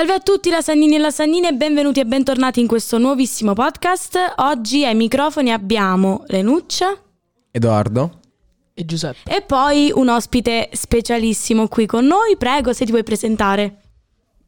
[0.00, 4.16] Salve a tutti Lasagnini e Lasagnine e benvenuti e bentornati in questo nuovissimo podcast.
[4.36, 6.98] Oggi ai microfoni abbiamo Lenuccia
[7.50, 8.20] Edoardo
[8.72, 9.30] e Giuseppe.
[9.30, 12.38] e poi un ospite specialissimo qui con noi.
[12.38, 13.82] Prego, se ti vuoi presentare.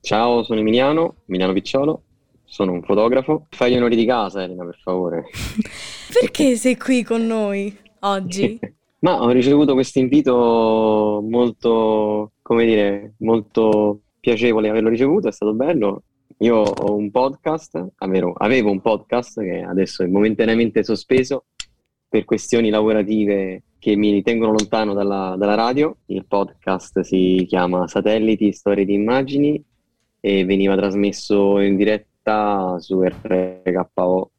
[0.01, 2.03] Ciao, sono Emiliano, Emiliano Picciolo,
[2.45, 3.45] sono un fotografo.
[3.51, 5.25] Fai gli onori di casa, Elena, per favore.
[6.19, 8.59] Perché sei qui con noi oggi?
[9.01, 16.05] Ma ho ricevuto questo invito molto, come dire, molto piacevole averlo ricevuto, è stato bello.
[16.39, 21.47] Io ho un podcast, avevo, avevo un podcast che adesso è momentaneamente sospeso
[22.09, 25.97] per questioni lavorative che mi tengono lontano dalla, dalla radio.
[26.07, 29.61] Il podcast si chiama Satelliti, Storie di Immagini
[30.21, 34.31] e veniva trasmesso in diretta su RKO,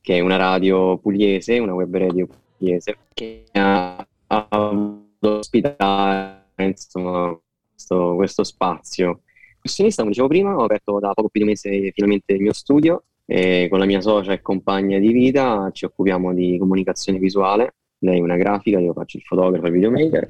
[0.00, 7.38] che è una radio pugliese, una web radio pugliese, che ha, ha ospitare insomma,
[7.72, 9.20] questo, questo spazio.
[9.68, 12.54] Professionista, come dicevo prima, ho aperto da poco più di un mese finalmente il mio
[12.54, 17.74] studio e con la mia socia e compagna di vita ci occupiamo di comunicazione visuale.
[17.98, 20.28] Lei è una grafica, io faccio il fotografo e il videomaker.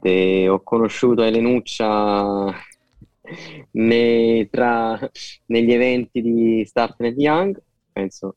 [0.00, 2.50] E ho conosciuto Elenuccia
[3.72, 5.10] ne- tra-
[5.46, 7.62] negli eventi di Startnet Young,
[7.92, 8.36] penso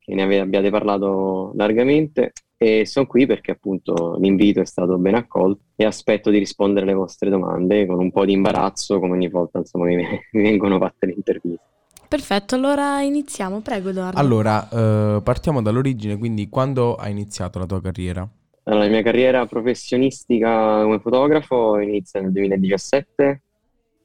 [0.00, 5.60] che ne abbiate parlato largamente e sono qui perché appunto l'invito è stato ben accolto
[5.76, 9.58] e aspetto di rispondere alle vostre domande con un po' di imbarazzo come ogni volta
[9.58, 9.96] insomma mi,
[10.32, 11.62] mi vengono fatte le interviste.
[12.08, 13.60] Perfetto, allora iniziamo.
[13.60, 14.18] Prego, Edoardo.
[14.18, 18.26] Allora, eh, partiamo dall'origine, quindi quando hai iniziato la tua carriera?
[18.64, 23.42] Allora, la mia carriera professionistica come fotografo inizia nel 2017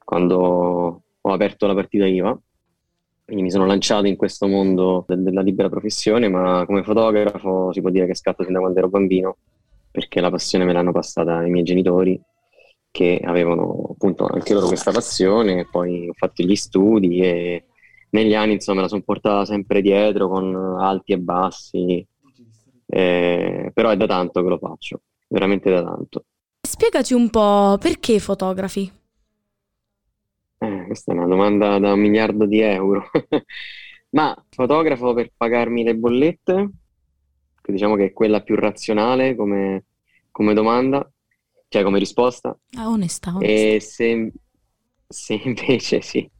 [0.04, 2.38] quando ho aperto la partita IVA
[3.24, 7.80] quindi mi sono lanciato in questo mondo del- della libera professione, ma come fotografo si
[7.80, 9.36] può dire che scatto fin da quando ero bambino,
[9.90, 12.20] perché la passione me l'hanno passata i miei genitori,
[12.90, 17.64] che avevano appunto anche loro questa passione, poi ho fatto gli studi e
[18.10, 22.06] negli anni insomma me la sono portata sempre dietro con alti e bassi,
[22.86, 26.24] eh, però è da tanto che lo faccio, veramente da tanto.
[26.60, 28.90] Spiegaci un po' perché fotografi?
[30.84, 33.10] Eh, questa è una domanda da un miliardo di euro.
[34.10, 36.70] Ma fotografo per pagarmi le bollette,
[37.60, 39.86] che diciamo che è quella più razionale come,
[40.30, 41.10] come domanda,
[41.68, 42.56] cioè come risposta.
[42.76, 43.46] Ah, onesta, onesta.
[43.46, 44.32] E se,
[45.08, 46.30] se invece sì,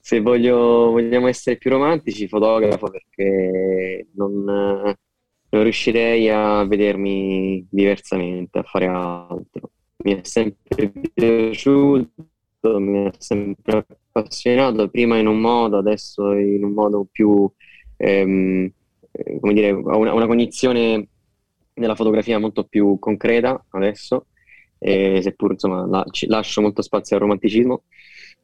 [0.00, 8.64] se voglio, vogliamo essere più romantici, fotografo perché non, non riuscirei a vedermi diversamente, a
[8.64, 9.70] fare altro.
[9.98, 12.25] Mi è sempre piaciuto,
[12.78, 17.50] mi ha sempre appassionato, prima in un modo, adesso in un modo più,
[17.96, 18.70] ehm,
[19.12, 21.08] eh, come dire, ho una, una cognizione
[21.72, 24.26] della fotografia molto più concreta adesso,
[24.78, 27.84] e seppur insomma la- ci- lascio molto spazio al romanticismo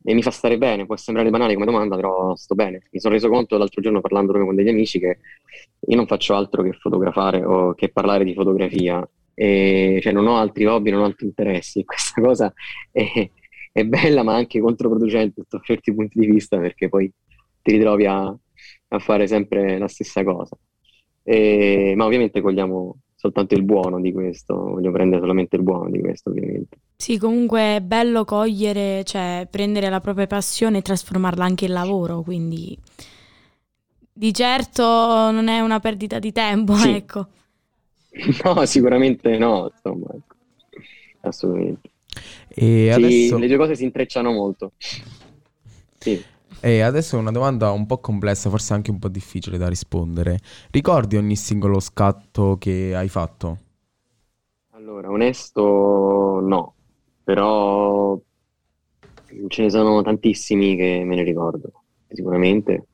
[0.05, 2.83] e mi fa stare bene, può sembrare banale come domanda, però sto bene.
[2.91, 5.19] Mi sono reso conto l'altro giorno parlando proprio con degli amici che
[5.87, 10.37] io non faccio altro che fotografare o che parlare di fotografia, e, cioè non ho
[10.39, 11.85] altri hobby, non ho altri interessi.
[11.87, 12.53] Questa cosa
[12.91, 13.31] è,
[13.73, 17.11] è bella ma anche controproducente sotto certi punti di vista perché poi
[17.63, 20.57] ti ritrovi a, a fare sempre la stessa cosa.
[21.23, 26.01] E- ma ovviamente cogliamo soltanto il buono di questo, voglio prendere solamente il buono di
[26.01, 26.79] questo, ovviamente.
[26.97, 32.23] Sì, comunque è bello cogliere, cioè prendere la propria passione e trasformarla anche in lavoro,
[32.23, 32.79] quindi
[34.15, 34.83] di certo
[35.31, 36.97] non è una perdita di tempo, Sì.
[36.97, 37.27] ecco.
[38.45, 40.37] No, sicuramente no, insomma, ecco.
[41.23, 41.91] assolutamente.
[42.55, 44.73] E Sì, adesso, le due cose si intrecciano molto.
[45.99, 46.21] Sì.
[46.61, 50.39] e adesso è una domanda un po' complessa, forse anche un po' difficile da rispondere.
[50.71, 53.59] Ricordi ogni singolo scatto che hai fatto?
[54.71, 56.75] Allora, onesto no,
[57.23, 58.19] però
[59.49, 62.87] ce ne sono tantissimi che me ne ricordo, sicuramente.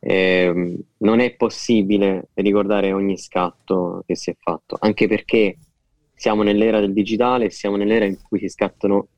[0.00, 5.56] Ehm, non è possibile ricordare ogni scatto che si è fatto, anche perché
[6.14, 9.08] siamo nell'era del digitale, siamo nell'era in cui si scattano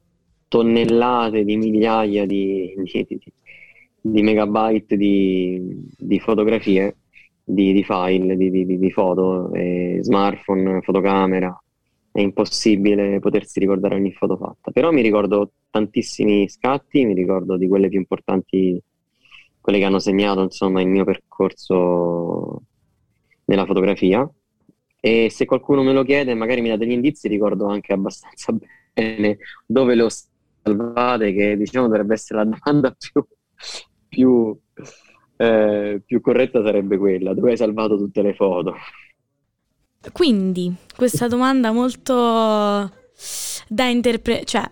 [0.48, 3.32] tonnellate di migliaia di, di- di-
[4.00, 6.96] di megabyte di, fotografie,
[7.44, 11.60] di, file, di foto, eh, smartphone, fotocamera.
[12.12, 17.68] È impossibile potersi ricordare ogni foto fatta, però mi ricordo tantissimi scatti, mi ricordo di
[17.68, 18.80] quelle più importanti,
[19.60, 22.62] quelle che hanno segnato insomma il mio percorso
[23.44, 24.26] nella fotografia.
[25.06, 28.52] E se qualcuno me lo chiede, magari mi dà degli indizi, ricordo anche abbastanza
[28.92, 30.08] bene dove le ho
[30.64, 33.24] salvate, che diciamo dovrebbe essere la domanda più,
[34.08, 34.58] più,
[35.36, 38.74] eh, più corretta sarebbe quella, dove hai salvato tutte le foto?
[40.12, 42.90] Quindi, questa domanda molto
[43.68, 44.68] da interpretare, cioè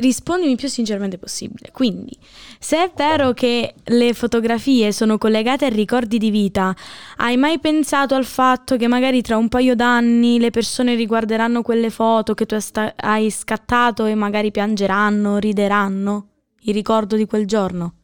[0.00, 1.70] rispondimi più sinceramente possibile.
[1.72, 2.16] Quindi,
[2.58, 6.74] se è vero che le fotografie sono collegate a ricordi di vita,
[7.16, 11.90] hai mai pensato al fatto che magari tra un paio d'anni le persone riguarderanno quelle
[11.90, 12.56] foto che tu
[12.96, 16.26] hai scattato e magari piangeranno, rideranno?
[16.60, 17.94] Il ricordo di quel giorno?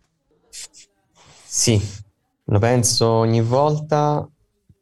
[0.49, 1.81] Sì,
[2.47, 4.29] lo penso ogni volta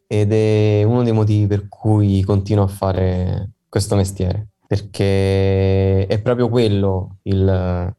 [0.07, 6.49] ed è uno dei motivi per cui continuo a fare questo mestiere perché è proprio
[6.49, 7.95] quello il,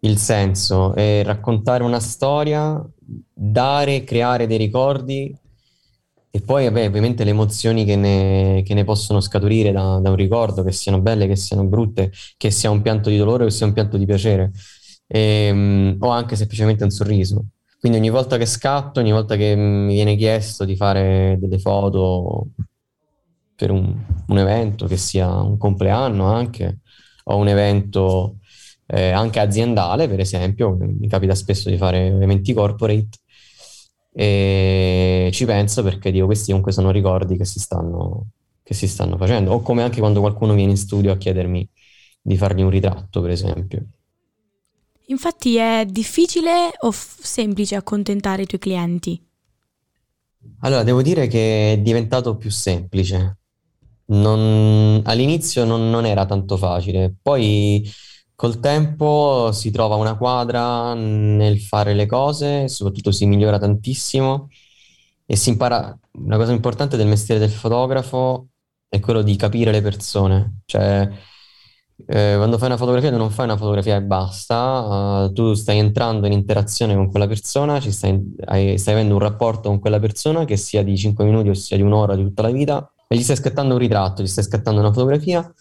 [0.00, 2.86] il senso, è raccontare una storia,
[3.32, 5.34] dare, creare dei ricordi
[6.30, 10.16] e poi vabbè, ovviamente le emozioni che ne, che ne possono scaturire da, da, un
[10.16, 13.52] ricordo, che siano belle, che siano brutte, che sia un pianto di dolore o che
[13.52, 14.50] sia un pianto di piacere,
[15.06, 17.46] e, um, o anche semplicemente un sorriso.
[17.80, 22.48] Quindi ogni volta che scatto, ogni volta che mi viene chiesto di fare delle foto
[23.60, 23.94] per un,
[24.28, 26.78] un evento, che sia un compleanno anche,
[27.24, 28.38] o un evento
[28.86, 33.18] eh, anche aziendale, per esempio, mi capita spesso di fare eventi corporate,
[34.12, 38.28] e ci penso perché dico questi comunque sono ricordi che si stanno,
[38.62, 41.68] che si stanno facendo, o come anche quando qualcuno viene in studio a chiedermi
[42.22, 43.84] di fargli un ritratto, per esempio.
[45.08, 49.22] Infatti è difficile o f- semplice accontentare i tuoi clienti?
[50.60, 53.39] Allora, devo dire che è diventato più semplice
[54.10, 57.88] non, all'inizio non, non era tanto facile, poi
[58.34, 64.48] col tempo si trova una quadra nel fare le cose, soprattutto si migliora tantissimo
[65.26, 65.96] e si impara.
[66.12, 68.48] Una cosa importante del mestiere del fotografo
[68.88, 71.08] è quello di capire le persone, cioè
[72.06, 75.78] eh, quando fai una fotografia tu non fai una fotografia e basta, uh, tu stai
[75.78, 80.44] entrando in interazione con quella persona, stai, hai, stai avendo un rapporto con quella persona
[80.44, 83.24] che sia di 5 minuti o sia di un'ora, di tutta la vita e gli
[83.24, 85.52] stai scattando un ritratto, gli stai scattando una fotografia.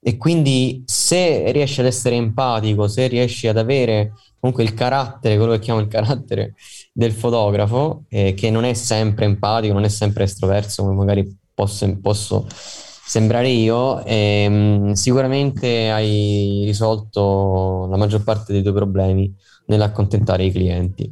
[0.00, 5.52] E quindi se riesci ad essere empatico, se riesci ad avere comunque il carattere, quello
[5.52, 6.54] che chiamo il carattere
[6.92, 11.98] del fotografo, eh, che non è sempre empatico, non è sempre estroverso come magari posso,
[12.02, 20.52] posso sembrare io, ehm, sicuramente hai risolto la maggior parte dei tuoi problemi nell'accontentare i
[20.52, 21.10] clienti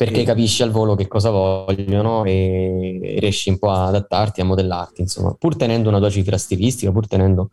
[0.00, 5.02] perché capisci al volo che cosa vogliono e riesci un po' ad adattarti, a modellarti,
[5.02, 7.50] insomma, pur tenendo una tua cifra stilistica, pur tenendo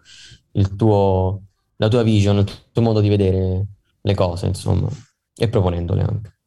[0.53, 1.41] il tuo,
[1.75, 3.65] la tua vision, il tuo modo di vedere
[3.99, 4.87] le cose, insomma,
[5.35, 6.37] e proponendole anche.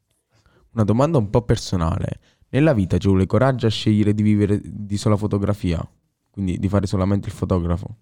[0.72, 2.20] Una domanda un po' personale.
[2.48, 5.86] Nella vita ci vuole coraggio a scegliere di vivere di sola fotografia,
[6.30, 7.96] quindi di fare solamente il fotografo?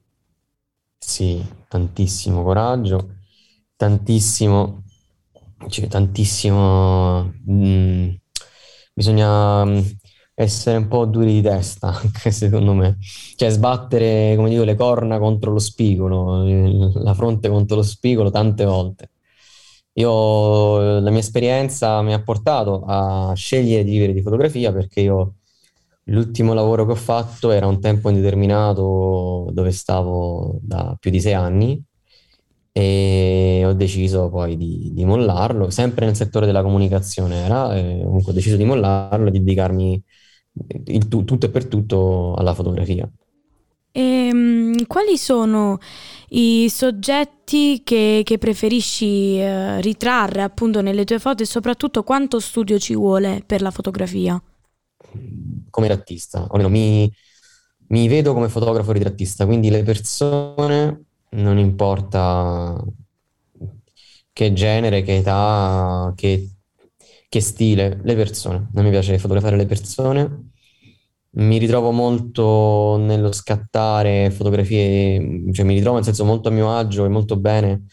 [0.98, 3.16] Sì, tantissimo coraggio,
[3.74, 4.84] tantissimo
[5.66, 7.32] c'è tantissimo...
[7.50, 8.10] Mm,
[8.92, 9.80] bisogna mm,
[10.34, 12.98] essere un po' duri di testa, anche secondo me.
[13.36, 16.44] Cioè sbattere, come dico, le corna contro lo spigolo,
[17.02, 19.10] la fronte contro lo spigolo tante volte.
[19.94, 25.34] Io, la mia esperienza mi ha portato a scegliere di vivere di fotografia perché io
[26.04, 31.34] l'ultimo lavoro che ho fatto era un tempo indeterminato dove stavo da più di sei
[31.34, 31.82] anni
[32.78, 38.30] e ho deciso poi di, di mollarlo, sempre nel settore della comunicazione era, e comunque
[38.30, 40.00] ho deciso di mollarlo e di dedicarmi
[40.84, 43.10] il, tutto e per tutto alla fotografia.
[43.90, 45.78] E, um, quali sono
[46.28, 52.78] i soggetti che, che preferisci uh, ritrarre appunto nelle tue foto e soprattutto quanto studio
[52.78, 54.40] ci vuole per la fotografia?
[55.68, 57.12] Come ritrattista, o almeno mi,
[57.88, 62.82] mi vedo come fotografo ritrattista, quindi le persone non importa
[64.32, 66.48] che genere, che età, che,
[67.28, 68.68] che stile, le persone.
[68.74, 70.50] A me piace fotografare le persone.
[71.30, 77.04] Mi ritrovo molto nello scattare fotografie, cioè mi ritrovo nel senso molto a mio agio
[77.04, 77.84] e molto bene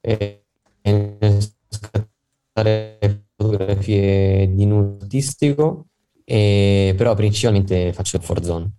[0.00, 0.44] e,
[0.82, 5.86] e nel scattare fotografie di nudo artistico,
[6.24, 8.70] e, però principalmente faccio il for zone.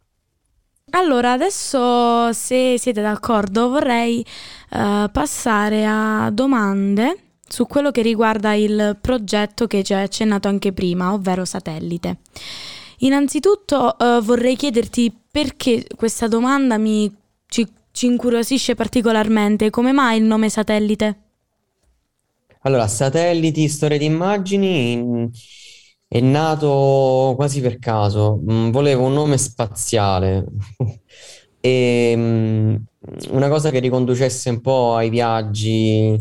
[0.91, 4.25] Allora, adesso se siete d'accordo vorrei
[4.71, 7.17] uh, passare a domande
[7.47, 12.17] su quello che riguarda il progetto che ci hai accennato anche prima, ovvero satellite.
[12.99, 17.13] Innanzitutto uh, vorrei chiederti perché questa domanda mi,
[17.47, 21.17] ci, ci incuriosisce particolarmente, come mai il nome satellite?
[22.61, 25.31] Allora, satelliti, storie di immagini
[26.09, 30.43] è nato quasi per caso, mm, volevo un nome spaziale
[31.61, 32.75] e mm,
[33.29, 36.17] una cosa che riconducesse un po' ai viaggi,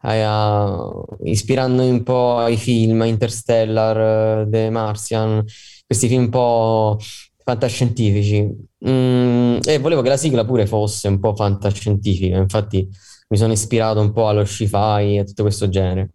[0.00, 0.90] a,
[1.22, 5.44] ispirandomi un po' ai film, Interstellar, The Martian,
[5.86, 6.98] questi film un po'
[7.44, 8.44] fantascientifici.
[8.88, 12.88] Mm, e volevo che la sigla pure fosse un po' fantascientifica, infatti
[13.28, 16.10] mi sono ispirato un po' allo sci-fi e tutto questo genere.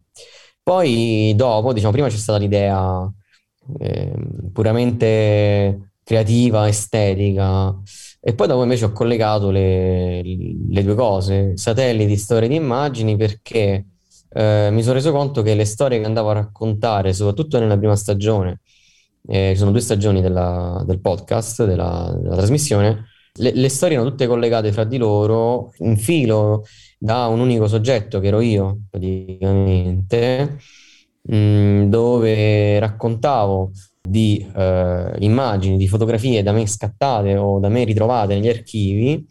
[0.64, 3.12] Poi dopo, diciamo, prima c'è stata l'idea
[3.80, 4.14] eh,
[4.52, 7.76] puramente creativa, estetica,
[8.22, 13.88] e poi dopo invece ho collegato le, le due cose, satelliti, storie di immagini, perché
[14.30, 17.98] eh, mi sono reso conto che le storie che andavo a raccontare, soprattutto nella prima
[17.98, 18.62] stagione,
[19.28, 23.06] eh, sono due stagioni della, del podcast, della, della trasmissione,
[23.36, 26.66] le, le, storie erano tutte collegate fra di loro, in filo
[26.98, 30.58] da un unico soggetto che ero io, praticamente,
[31.22, 33.72] mh, mm, dove raccontavo
[34.02, 39.26] di eh, immagini, di fotografie da me scattate o da me ritrovate negli archivi,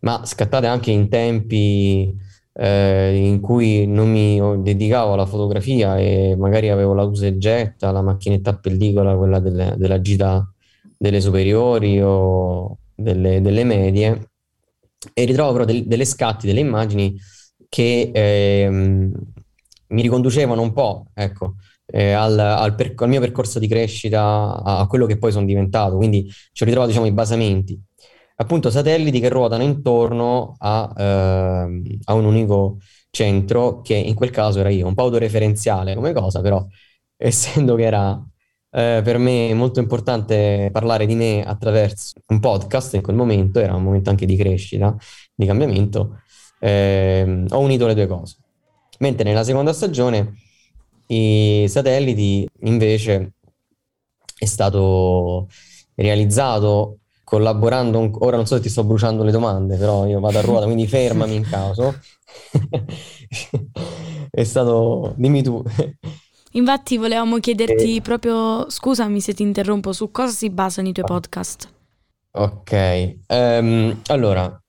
[0.00, 2.14] ma scattate anche in tempi
[2.54, 7.90] eh, in cui non mi dedicavo alla fotografia e magari avevo la usa e getta,
[7.92, 10.46] la macchinetta a pellicola, quella delle, della gita
[10.98, 14.30] delle superiori o delle, delle medie,
[15.12, 17.18] e ritrovo però del, delle scatti, delle immagini
[17.68, 21.56] che eh, mi riconducevano un po', ecco,
[21.86, 24.22] eh, al, al, per, al, mio percorso di crescita,
[24.62, 25.96] a, a, quello che poi sono diventato.
[25.96, 27.80] Quindi ci ho ritrovato, diciamo, i basamenti
[28.42, 32.78] appunto satelliti che ruotano intorno a, eh, a, un unico
[33.10, 36.64] centro, che in quel caso era io, un po' autoreferenziale come cosa, però
[37.16, 38.22] essendo che era
[38.74, 43.74] eh, per me molto importante parlare di me attraverso un podcast in quel momento, era
[43.74, 44.96] un momento anche di crescita,
[45.34, 46.20] di cambiamento,
[46.58, 48.36] eh, ho unito le due cose.
[49.00, 50.34] Mentre nella seconda stagione
[51.08, 53.32] i satelliti invece
[54.38, 55.48] è stato
[55.94, 58.10] realizzato collaborando, un...
[58.20, 60.86] ora non so se ti sto bruciando le domande, però io vado a ruota, quindi
[60.86, 61.94] fermami in caso.
[64.30, 65.62] È stato, dimmi tu.
[66.52, 68.00] Infatti volevamo chiederti eh.
[68.00, 71.68] proprio, scusami se ti interrompo, su cosa si basano i tuoi podcast?
[72.32, 74.62] Ok, um, allora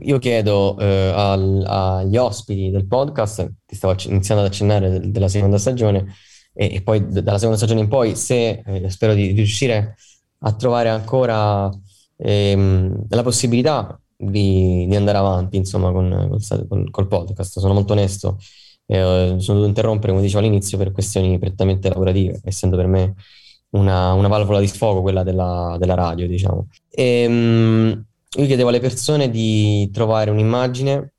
[0.00, 5.28] io chiedo uh, al, agli ospiti del podcast, ti stavo iniziando ad accennare de- della
[5.28, 6.14] seconda stagione,
[6.52, 9.96] e, e poi d- dalla seconda stagione in poi, se eh, spero di, di riuscire
[10.40, 11.70] a trovare ancora
[12.16, 17.58] ehm, la possibilità di, di, andare avanti insomma con, col, col podcast.
[17.58, 18.38] Sono molto onesto,
[18.92, 23.14] eh, sono dovuto interrompere come dicevo all'inizio per questioni prettamente lavorative, essendo per me
[23.70, 26.66] una, una valvola di sfogo quella della, della radio, diciamo.
[26.90, 28.04] E, ehm,
[28.36, 31.12] io chiedevo alle persone di trovare un'immagine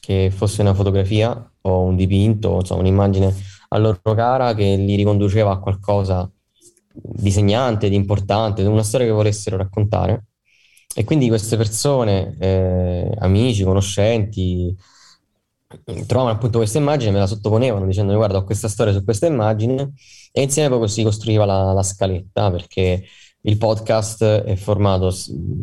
[0.00, 3.34] che fosse una fotografia o un dipinto, insomma un'immagine
[3.68, 6.30] a loro cara che li riconduceva a qualcosa
[6.94, 10.24] di segnante, di importante, di una storia che volessero raccontare.
[10.94, 14.76] E quindi queste persone, eh, amici, conoscenti,
[16.06, 19.92] trovavano appunto questa immagine, me la sottoponevano dicendo guarda ho questa storia su questa immagine
[20.30, 23.04] e insieme proprio si costruiva la, la scaletta perché
[23.44, 25.12] il podcast è formato,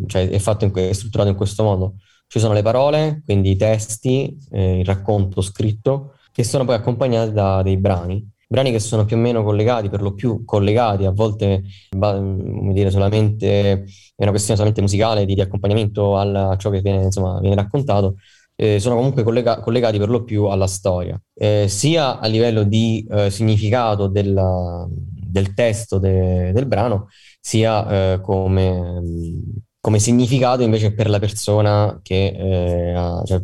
[0.08, 1.96] cioè è, in, è strutturato in questo modo.
[2.28, 7.32] Ci sono le parole, quindi i testi, eh, il racconto scritto, che sono poi accompagnati
[7.32, 11.12] da dei brani brani che sono più o meno collegati, per lo più collegati, a
[11.12, 13.84] volte come dire, solamente, è
[14.16, 18.16] una questione solamente musicale, di, di accompagnamento al, a ciò che viene, insomma, viene raccontato,
[18.62, 23.08] eh, sono comunque collega- collegati per lo più alla storia, eh, sia a livello di
[23.10, 27.08] eh, significato della, del testo de- del brano,
[27.39, 29.01] sia eh, come,
[29.80, 33.42] come, significato invece per la persona che, eh, ha, cioè,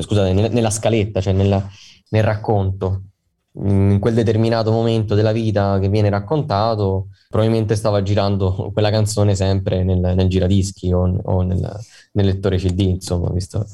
[0.00, 1.68] scusate, nella, nella scaletta, cioè nella,
[2.10, 3.02] nel racconto.
[3.54, 9.82] In quel determinato momento della vita che viene raccontato, probabilmente stava girando quella canzone sempre
[9.82, 11.68] nel, nel giradischi o, o nel,
[12.12, 13.66] nel, lettore CD, insomma, visto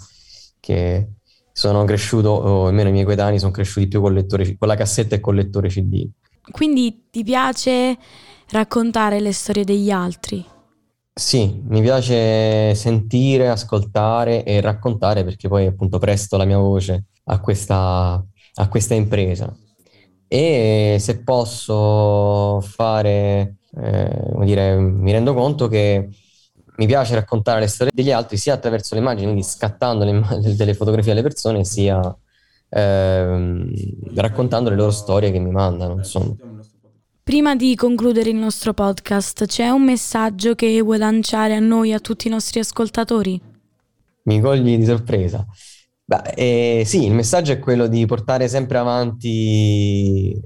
[0.68, 1.08] che
[1.50, 5.14] sono cresciuto, o almeno i miei coetanei sono cresciuti più con, lettore, con la cassetta
[5.14, 6.06] e con il lettore CD.
[6.50, 7.96] Quindi ti piace
[8.50, 10.44] raccontare le storie degli altri?
[11.14, 17.40] Sì, mi piace sentire, ascoltare e raccontare perché poi appunto presto la mia voce a
[17.40, 19.52] questa, a questa impresa
[20.28, 26.10] e se posso fare, eh, dire, mi rendo conto che
[26.78, 30.74] mi piace raccontare le storie degli altri sia attraverso le immagini, quindi scattando le delle
[30.74, 32.16] fotografie alle persone, sia
[32.68, 33.70] ehm,
[34.14, 35.94] raccontando le loro storie che mi mandano.
[35.94, 36.34] Insomma.
[37.22, 41.98] Prima di concludere il nostro podcast, c'è un messaggio che vuoi lanciare a noi, a
[41.98, 43.40] tutti i nostri ascoltatori?
[44.22, 45.44] Mi cogli di sorpresa.
[46.04, 50.40] Beh, eh, sì, il messaggio è quello di portare sempre avanti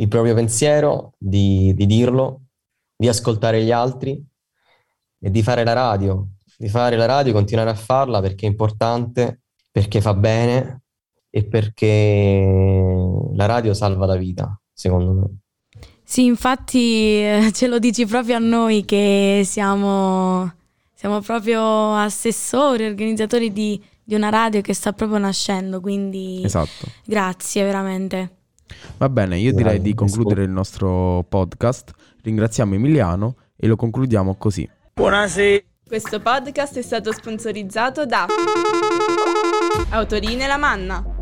[0.00, 2.42] il proprio pensiero, di, di dirlo,
[2.94, 4.24] di ascoltare gli altri
[5.20, 9.42] e di fare la radio, di fare la radio, continuare a farla perché è importante,
[9.70, 10.82] perché fa bene
[11.30, 15.26] e perché la radio salva la vita, secondo me.
[16.02, 20.50] Sì, infatti eh, ce lo dici proprio a noi che siamo,
[20.94, 26.86] siamo proprio assessori, organizzatori di, di una radio che sta proprio nascendo, quindi esatto.
[27.04, 28.36] grazie veramente.
[28.96, 31.92] Va bene, io direi di concludere il nostro podcast.
[32.22, 34.68] Ringraziamo Emiliano e lo concludiamo così.
[34.98, 35.62] Buonasera.
[35.86, 38.26] Questo podcast è stato sponsorizzato da
[39.90, 41.17] Autorine La Manna.